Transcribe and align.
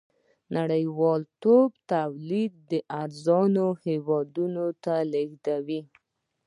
نړۍوالتوب 0.55 1.69
تولید 1.93 2.55
ارزانو 3.01 3.67
هېوادونو 3.85 4.65
ته 4.83 4.93
لېږدوي. 5.11 5.81